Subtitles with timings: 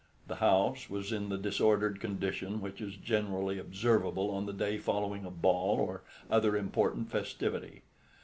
[0.27, 5.25] The house was in the disordered condition which is generally observable on the day following
[5.25, 7.83] a ball or other important festivity.